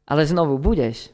[0.06, 1.10] Ale znovu budeš.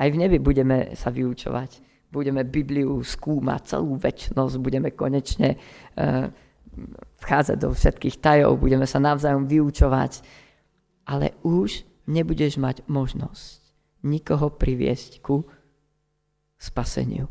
[0.00, 1.80] Aj v nebi budeme sa vyučovať.
[2.08, 6.30] Budeme Bibliu skúmať celú väčšnosť, budeme konečne uh,
[7.20, 10.24] vchádzať do všetkých tajov, budeme sa navzájom vyučovať.
[11.04, 13.60] Ale už nebudeš mať možnosť
[14.04, 15.44] nikoho priviesť ku
[16.60, 17.28] spaseniu.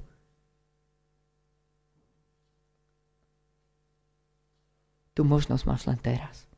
[5.14, 6.50] Tu možnosť máš len teraz.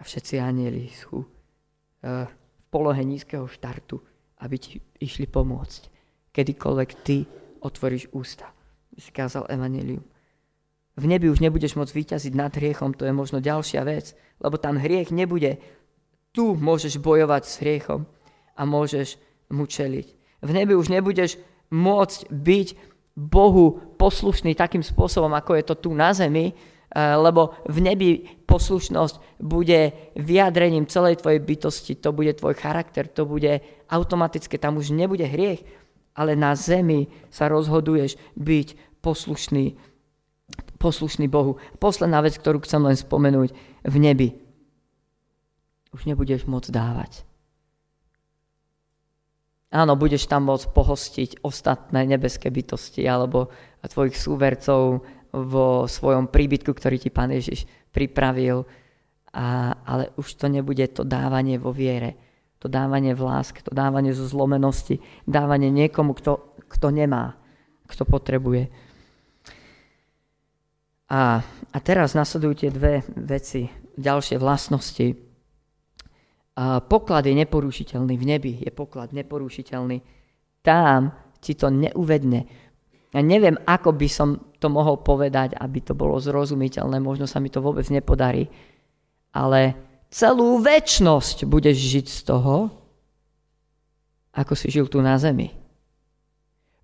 [0.00, 1.26] A všetci anieli sú uh,
[2.24, 2.34] v
[2.72, 4.00] polohe nízkeho štartu,
[4.40, 5.82] aby ti išli pomôcť.
[6.32, 7.24] Kedykoľvek ty
[7.60, 8.48] otvoríš ústa.
[8.92, 10.04] By si kázal evanelium.
[11.00, 14.76] V nebi už nebudeš môcť vyťaziť nad hriechom, to je možno ďalšia vec, lebo tam
[14.76, 15.56] hriech nebude.
[16.36, 18.04] Tu môžeš bojovať s hriechom
[18.52, 19.16] a môžeš
[19.48, 20.06] mu čeliť.
[20.44, 21.40] V nebi už nebudeš
[21.72, 22.68] môcť byť
[23.16, 28.10] Bohu poslušný takým spôsobom, ako je to tu na zemi, eh, lebo v nebi
[28.46, 34.94] poslušnosť bude vyjadrením celej tvojej bytosti, to bude tvoj charakter, to bude automatické, tam už
[34.94, 35.62] nebude hriech,
[36.14, 39.78] ale na zemi sa rozhoduješ byť poslušný,
[40.76, 41.56] poslušný Bohu.
[41.78, 43.54] Posledná vec, ktorú chcem len spomenúť,
[43.86, 44.28] v nebi.
[45.90, 47.29] Už nebudeš môcť dávať.
[49.70, 53.54] Áno, budeš tam môcť pohostiť ostatné nebeské bytosti alebo
[53.86, 58.66] tvojich súvercov vo svojom príbytku, ktorý ti Pán Ježiš pripravil.
[59.30, 62.18] A, ale už to nebude to dávanie vo viere,
[62.58, 67.38] to dávanie v láske, to dávanie zo zlomenosti, dávanie niekomu, kto, kto nemá,
[67.86, 68.66] kto potrebuje.
[71.14, 73.70] A, a teraz nasledujú tie dve veci.
[73.94, 75.29] ďalšie vlastnosti.
[76.60, 80.04] Poklad je neporušiteľný, v nebi je poklad neporušiteľný.
[80.60, 82.44] Tam ti to neuvedne.
[83.10, 84.28] Ja neviem, ako by som
[84.60, 88.46] to mohol povedať, aby to bolo zrozumiteľné, možno sa mi to vôbec nepodarí,
[89.32, 89.74] ale
[90.12, 92.68] celú väčnosť budeš žiť z toho,
[94.36, 95.50] ako si žil tu na zemi.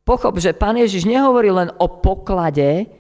[0.03, 2.91] Pochop, že pán Ježiš nehovorí len o poklade,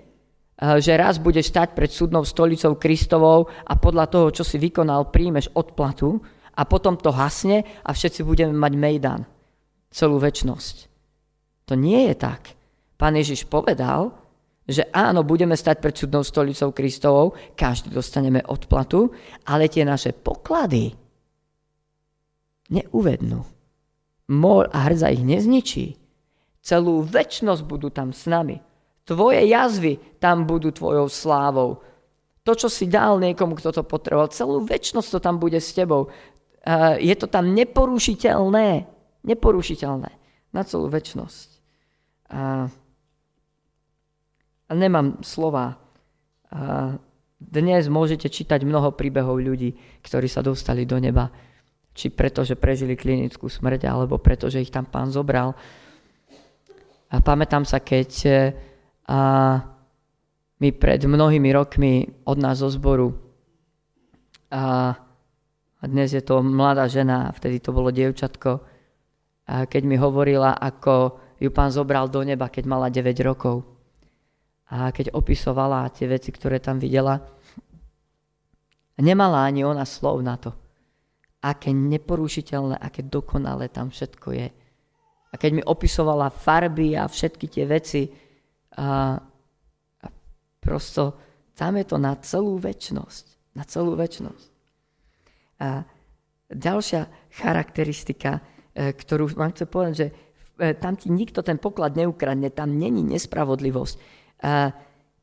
[0.56, 5.12] Eh, že raz budeš stať pred súdnou stolicou Kristovou a podľa toho, čo si vykonal,
[5.12, 6.16] príjmeš odplatu
[6.56, 9.20] a potom to hasne a všetci budeme mať mejdan
[9.92, 10.88] celú väčnosť.
[11.68, 12.52] To nie je tak.
[12.96, 14.12] Pán Ježiš povedal,
[14.66, 19.14] že áno, budeme stať pred súdnou stolicou Kristovou, každý dostaneme odplatu,
[19.46, 20.90] ale tie naše poklady
[22.66, 23.46] neuvednú.
[24.26, 25.94] Mor a hrdza ich nezničí.
[26.66, 28.58] Celú väčnosť budú tam s nami.
[29.06, 31.78] Tvoje jazvy tam budú tvojou slávou.
[32.42, 36.10] To, čo si dal niekomu, kto to potreboval, celú väčnosť to tam bude s tebou.
[36.98, 38.87] Je to tam neporušiteľné.
[39.22, 40.11] Neporušiteľné.
[40.50, 41.48] Na celú väčnosť.
[42.35, 42.66] A,
[44.66, 45.79] a nemám slova.
[46.50, 46.96] A
[47.38, 51.31] dnes môžete čítať mnoho príbehov ľudí, ktorí sa dostali do neba.
[51.96, 55.55] Či preto, že prežili klinickú smrť, alebo preto, že ich tam pán zobral.
[57.07, 58.11] A pamätám sa, keď
[59.07, 59.18] a
[60.59, 63.14] my pred mnohými rokmi od nás zo zboru
[64.50, 64.94] a,
[65.76, 68.64] a dnes je to mladá žena, vtedy to bolo dievčatko,
[69.46, 73.62] keď mi hovorila, ako ju pán zobral do neba, keď mala 9 rokov.
[74.72, 77.22] A keď opisovala tie veci, ktoré tam videla,
[78.98, 80.50] nemala ani ona slov na to,
[81.44, 84.48] aké neporušiteľné, aké dokonalé tam všetko je.
[85.30, 88.02] A keď mi opisovala farby a všetky tie veci,
[88.74, 89.14] a,
[90.00, 90.06] a
[90.58, 91.02] prosto
[91.54, 93.54] tam je to na celú väčnosť.
[93.54, 94.55] Na celú väčnosť.
[95.60, 95.84] A
[96.52, 98.40] ďalšia charakteristika,
[98.72, 100.14] e, ktorú vám chcem povedať, že e,
[100.76, 103.96] tam ti nikto ten poklad neukradne, tam není nespravodlivosť.
[104.44, 104.70] A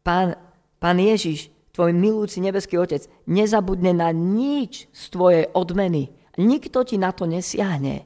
[0.01, 0.35] pán,
[0.81, 6.13] pán Ježiš, tvoj milúci nebeský otec, nezabudne na nič z tvojej odmeny.
[6.37, 8.05] Nikto ti na to nesiahne.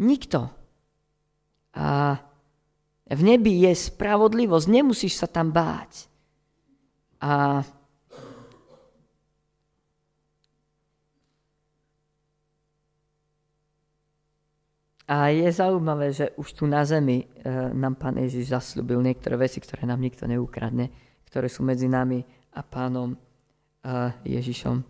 [0.00, 0.52] Nikto.
[1.76, 2.16] A
[3.06, 6.08] v nebi je spravodlivosť, nemusíš sa tam báť.
[7.22, 7.62] A
[15.06, 17.26] A je zaujímavé, že už tu na zemi e,
[17.70, 20.90] nám Pán Ježiš zaslúbil niektoré veci, ktoré nám nikto neukradne,
[21.30, 23.18] ktoré sú medzi nami a Pánom e,
[24.26, 24.82] Ježišom.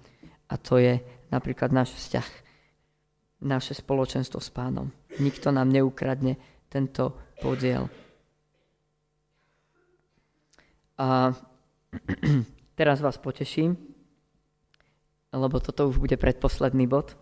[0.48, 0.96] A to je
[1.28, 2.28] napríklad náš vzťah,
[3.44, 4.88] naše spoločenstvo s Pánom.
[5.20, 6.40] Nikto nám neukradne
[6.72, 7.84] tento podiel.
[10.96, 11.36] A
[12.80, 13.76] teraz vás poteším,
[15.36, 17.20] lebo toto už bude predposledný bod,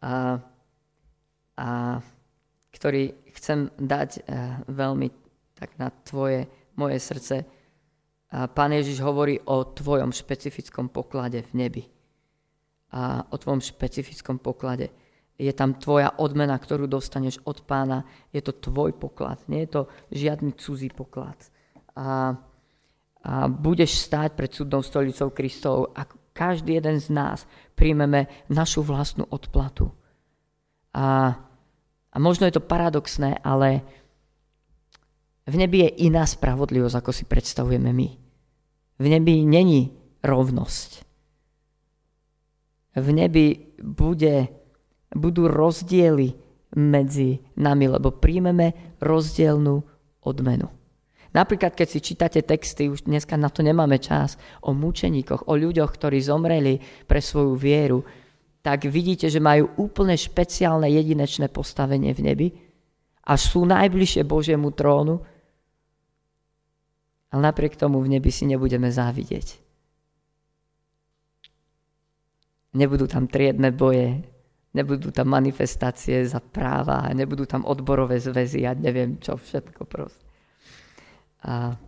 [0.00, 0.40] a,
[1.56, 2.00] a,
[2.70, 4.30] ktorý chcem dať a, e,
[4.70, 5.08] veľmi
[5.56, 6.44] tak na tvoje,
[6.76, 7.48] moje srdce.
[8.28, 11.82] Pán Ježiš hovorí o tvojom špecifickom poklade v nebi.
[12.92, 14.92] A o tvojom špecifickom poklade.
[15.40, 18.04] Je tam tvoja odmena, ktorú dostaneš od pána.
[18.28, 21.40] Je to tvoj poklad, nie je to žiadny cudzí poklad.
[21.96, 22.36] A
[23.26, 27.42] a budeš stáť pred súdnou stolicou Kristov a každý jeden z nás
[27.74, 29.90] príjmeme našu vlastnú odplatu.
[30.96, 31.36] A,
[32.08, 33.84] a možno je to paradoxné, ale
[35.44, 38.08] v nebi je iná spravodlivosť, ako si predstavujeme my.
[38.96, 39.92] V nebi není
[40.24, 41.04] rovnosť.
[42.96, 44.48] V nebi bude,
[45.12, 46.32] budú rozdiely
[46.80, 49.84] medzi nami, lebo príjmeme rozdielnú
[50.24, 50.72] odmenu.
[51.36, 55.92] Napríklad, keď si čítate texty, už dneska na to nemáme čas, o mučeníkoch, o ľuďoch,
[55.92, 58.00] ktorí zomreli pre svoju vieru,
[58.66, 62.48] tak vidíte, že majú úplne špeciálne jedinečné postavenie v nebi
[63.22, 65.22] a sú najbližšie Božiemu trónu,
[67.30, 69.62] ale napriek tomu v nebi si nebudeme závidieť.
[72.74, 74.26] Nebudú tam triedne boje,
[74.74, 80.26] nebudú tam manifestácie za práva, nebudú tam odborové zväzy a neviem čo všetko proste
[81.46, 81.78] a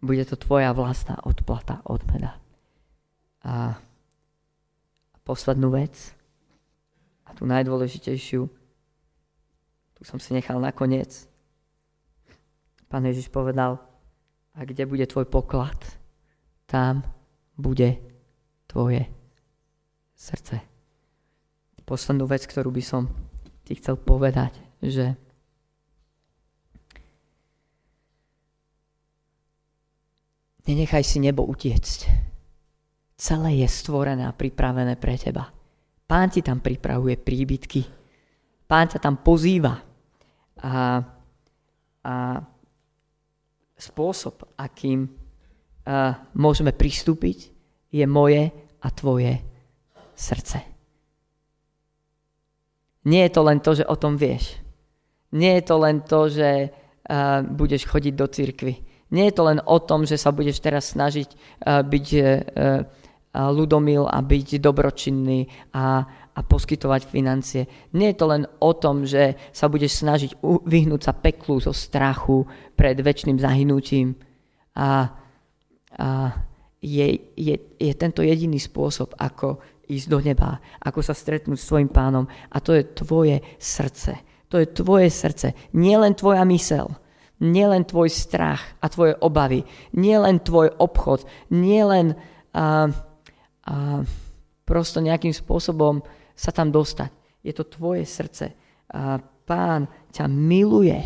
[0.00, 2.40] bude to tvoja vlastná odplata, odmena.
[3.44, 3.76] A
[5.30, 5.94] poslednú vec,
[7.22, 8.42] a tú najdôležitejšiu,
[9.94, 11.30] tu som si nechal nakoniec.
[12.90, 13.78] Pán Ježiš povedal,
[14.50, 15.78] a kde bude tvoj poklad,
[16.66, 17.06] tam
[17.54, 18.02] bude
[18.66, 19.06] tvoje
[20.18, 20.58] srdce.
[21.86, 23.06] Poslednú vec, ktorú by som
[23.62, 25.14] ti chcel povedať, že
[30.70, 32.29] Nenechaj si nebo utiecť.
[33.20, 35.52] Celé je stvorené a pripravené pre teba.
[36.08, 37.84] Pán ti tam pripravuje príbytky.
[38.64, 39.76] Pán ťa tam pozýva.
[40.64, 41.04] A,
[42.00, 42.14] a
[43.76, 47.52] spôsob, akým uh, môžeme pristúpiť,
[47.92, 48.48] je moje
[48.80, 49.36] a tvoje
[50.16, 50.64] srdce.
[53.04, 54.56] Nie je to len to, že o tom vieš.
[55.32, 58.74] Nie je to len to, že uh, budeš chodiť do cirkvy.
[59.10, 62.24] Nie je to len o tom, že sa budeš teraz snažiť uh, byť uh,
[63.34, 66.02] ľudomil a byť dobročinný a,
[66.34, 67.62] a poskytovať financie.
[67.94, 72.42] Nie je to len o tom, že sa budeš snažiť vyhnúť sa peklu zo strachu
[72.74, 74.18] pred väčšným zahynutím.
[74.74, 75.14] A,
[75.94, 76.08] a
[76.82, 77.08] je,
[77.38, 82.26] je, je tento jediný spôsob, ako ísť do neba, ako sa stretnúť s tvojim pánom.
[82.50, 84.18] A to je tvoje srdce.
[84.50, 85.54] To je tvoje srdce.
[85.78, 86.90] Nie len tvoja mysel.
[87.40, 89.62] Nie len tvoj strach a tvoje obavy.
[89.94, 91.22] Nie len tvoj obchod.
[91.54, 92.18] Nie len...
[92.50, 92.90] Uh,
[93.66, 94.00] a
[94.64, 96.00] prosto nejakým spôsobom
[96.36, 97.10] sa tam dostať.
[97.44, 98.52] Je to tvoje srdce.
[98.90, 100.98] A pán ťa miluje.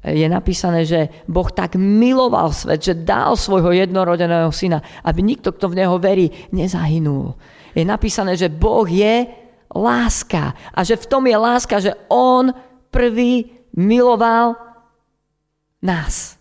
[0.00, 5.68] Je napísané, že Boh tak miloval svet, že dal svojho jednorodeného syna, aby nikto, kto
[5.68, 7.36] v neho verí, nezahynul.
[7.76, 9.28] Je napísané, že Boh je
[9.70, 12.48] láska a že v tom je láska, že On
[12.88, 14.56] prvý miloval
[15.84, 16.39] nás.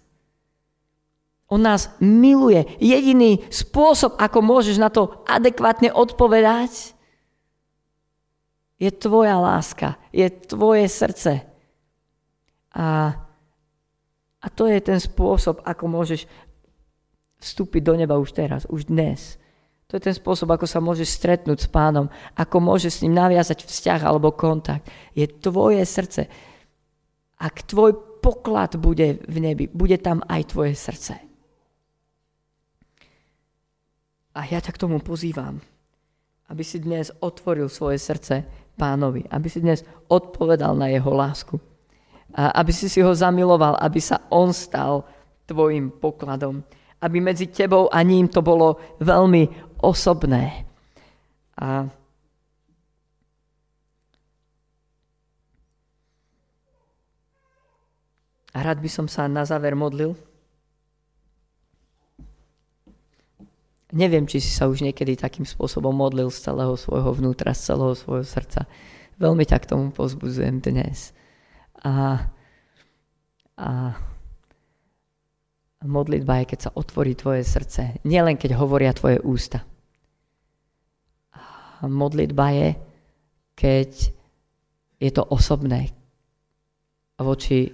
[1.49, 2.61] On nás miluje.
[2.77, 6.93] Jediný spôsob, ako môžeš na to adekvátne odpovedať,
[8.79, 11.43] je tvoja láska, je tvoje srdce.
[12.71, 13.11] A,
[14.39, 16.29] a to je ten spôsob, ako môžeš
[17.43, 19.35] vstúpiť do neba už teraz, už dnes.
[19.89, 23.65] To je ten spôsob, ako sa môžeš stretnúť s pánom, ako môžeš s ním naviazať
[23.65, 24.87] vzťah alebo kontakt.
[25.17, 26.29] Je tvoje srdce.
[27.41, 31.28] Ak tvoj poklad bude v nebi, bude tam aj tvoje srdce.
[34.39, 35.59] A ja ťa k tomu pozývam,
[36.47, 38.47] aby si dnes otvoril svoje srdce
[38.79, 41.59] pánovi, aby si dnes odpovedal na jeho lásku.
[42.31, 45.03] A aby si si ho zamiloval, aby sa on stal
[45.43, 46.63] tvojim pokladom.
[47.03, 50.63] Aby medzi tebou a ním to bolo veľmi osobné.
[51.59, 51.91] A
[58.49, 60.17] A rád by som sa na záver modlil.
[63.89, 67.97] Neviem, či si sa už niekedy takým spôsobom modlil z celého svojho vnútra, z celého
[67.97, 68.69] svojho srdca.
[69.17, 71.09] Veľmi ťa k tomu pozbudzujem dnes.
[71.81, 72.21] A,
[73.57, 73.69] a
[75.81, 77.97] modlitba je, keď sa otvorí tvoje srdce.
[78.05, 79.65] Nielen keď hovoria tvoje ústa.
[81.33, 82.69] A modlitba je,
[83.57, 83.89] keď
[85.01, 85.89] je to osobné
[87.17, 87.73] voči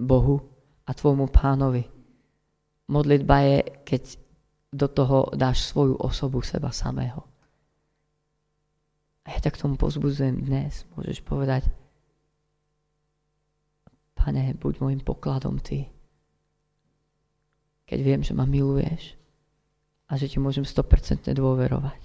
[0.00, 0.40] Bohu
[0.88, 1.84] a tvojmu pánovi.
[2.88, 4.02] Modlitba je, keď
[4.72, 7.28] do toho dáš svoju osobu seba samého.
[9.22, 10.88] A ja ťa k tomu pozbudzujem dnes.
[10.96, 11.68] Môžeš povedať,
[14.16, 15.86] Pane, buď môjim pokladom Ty.
[17.86, 19.18] Keď viem, že ma miluješ
[20.08, 22.00] a že Ti môžem 100% dôverovať.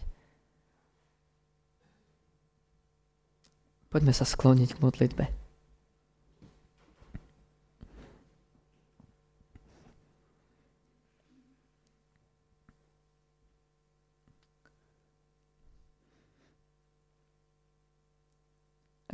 [3.88, 5.47] Poďme sa skloniť k modlitbe.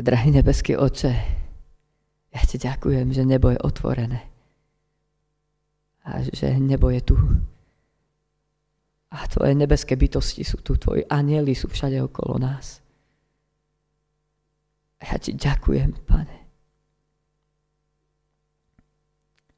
[0.03, 1.13] Drahý nebeský oče,
[2.35, 4.19] ja ti ďakujem, že nebo je otvorené.
[6.03, 7.15] A že nebo je tu.
[9.15, 12.83] A tvoje nebeské bytosti sú tu, tvoji anieli sú všade okolo nás.
[14.99, 16.37] A ja ti ďakujem, pane,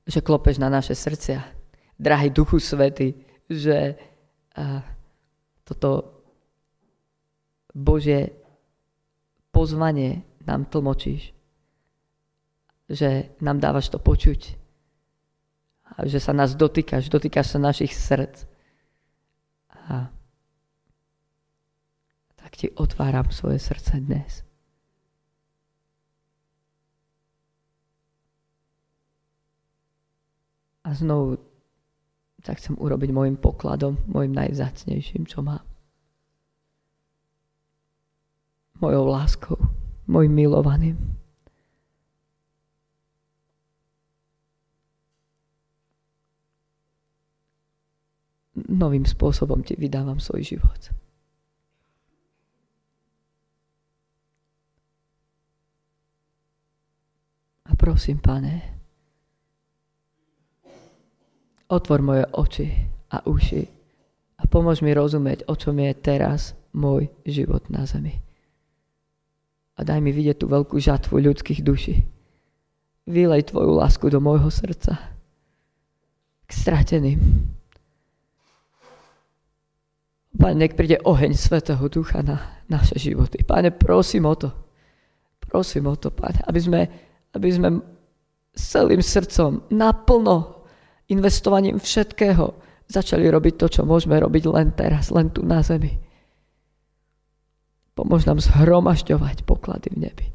[0.05, 1.41] že klopeš na naše srdcia.
[1.97, 3.17] Drahý Duchu Svety,
[3.49, 3.97] že
[4.53, 4.85] a,
[5.65, 6.21] toto
[7.73, 8.29] Božie
[9.49, 11.33] pozvanie nám tlmočíš.
[12.89, 14.57] Že nám dávaš to počuť.
[15.85, 18.45] A že sa nás dotýkaš, dotýkaš sa našich srdc.
[19.89, 20.09] A
[22.37, 24.45] tak ti otváram svoje srdce dnes.
[30.85, 31.41] A znovu
[32.45, 35.65] tak chcem urobiť môjim pokladom, môjim najvzácnejším, čo mám
[38.77, 39.57] mojou láskou,
[40.05, 40.97] môjim milovaným.
[48.55, 50.81] Novým spôsobom ti vydávam svoj život.
[57.65, 58.63] A prosím, pane,
[61.67, 62.67] otvor moje oči
[63.11, 63.63] a uši
[64.39, 68.21] a pomôž mi rozumieť, o čom je teraz môj život na zemi.
[69.75, 72.07] A daj mi vidieť tú veľkú žatvu ľudských duší.
[73.05, 74.97] Vylej tvoju lásku do môjho srdca.
[76.47, 77.19] K strateným.
[80.35, 83.43] Pane, nech príde oheň Svetého Ducha na naše životy.
[83.43, 84.51] Pane, prosím o to.
[85.39, 86.81] Prosím o to, Pane, aby sme,
[87.31, 87.69] aby sme
[88.55, 90.67] celým srdcom, naplno,
[91.11, 92.55] investovaním všetkého,
[92.87, 96.04] začali robiť to, čo môžeme robiť len teraz, len tu na zemi.
[97.95, 100.27] Pomôž nám zhromažďovať poklady v nebi.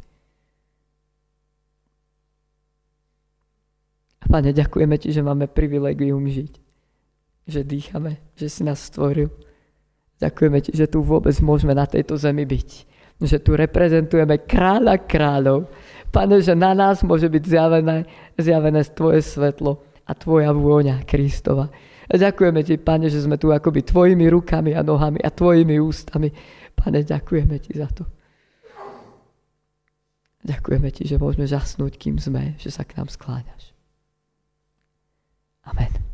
[4.24, 6.52] A Pane, ďakujeme Ti, že máme privilegium žiť.
[7.44, 9.28] Že dýchame, že si nás stvoril.
[10.24, 12.70] Ďakujeme Ti, že tu vôbec môžeme na tejto zemi byť.
[13.20, 15.68] Že tu reprezentujeme kráľa kráľov.
[16.08, 18.08] Pane, že na nás môže byť zjavené,
[18.40, 21.68] zjavené Tvoje svetlo a Tvoja vôňa Kristova.
[22.08, 26.32] Ďakujeme Ti, Pane, že sme tu akoby Tvojimi rukami a nohami a Tvojimi ústami.
[26.80, 28.08] Pane, ďakujeme Ti za to.
[30.40, 33.76] Ďakujeme Ti, že môžeme žasnúť, kým sme, že sa k nám skláňaš.
[35.68, 36.09] Amen.